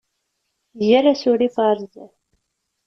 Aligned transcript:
Ger 0.87 1.05
asurif 1.11 1.55
ɣer 1.63 1.77
zzat. 1.83 2.15